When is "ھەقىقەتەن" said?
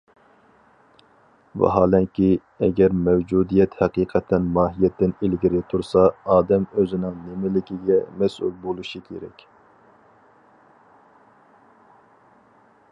3.81-4.47